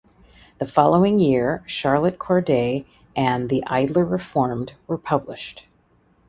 The 0.57 0.65
following 0.65 1.19
year 1.19 1.61
"Charlotte 1.67 2.17
Corday" 2.17 2.87
and 3.15 3.51
"The 3.51 3.63
Idler 3.67 4.03
Reformed" 4.03 4.73
were 4.87 4.97
published. 4.97 5.67